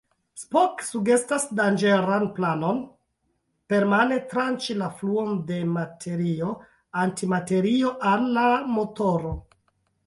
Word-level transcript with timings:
Spock 0.43 0.79
sugestas 0.85 1.43
danĝeran 1.59 2.25
planon: 2.39 2.79
permane 3.73 4.17
tranĉi 4.33 4.77
la 4.81 4.89
fluon 5.03 5.39
de 5.53 5.59
materio-antimaterio 5.77 7.95
al 8.15 8.27
la 8.41 8.49
motoro. 8.77 9.39